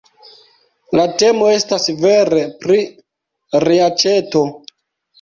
La 0.99 1.05
temo 1.23 1.51
estas 1.59 1.87
vere 2.07 2.41
pri 2.65 2.81
reaĉeto! 3.69 4.47